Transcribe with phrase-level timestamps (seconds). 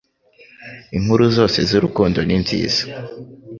[0.97, 2.81] Inkuru zose z'urukundo ni nziza